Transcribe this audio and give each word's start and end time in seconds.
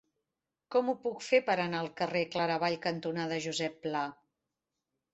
Com 0.75 0.89
ho 0.89 0.95
puc 1.03 1.21
fer 1.25 1.41
per 1.51 1.57
anar 1.67 1.83
al 1.85 1.91
carrer 2.01 2.23
Claravall 2.33 2.81
cantonada 2.89 3.41
Josep 3.49 3.81
Pla? 3.89 4.07